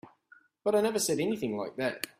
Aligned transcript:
But 0.63 0.73
I 0.73 0.81
never 0.81 0.97
said 0.97 1.19
anything 1.19 1.55
like 1.57 1.75
that. 1.75 2.07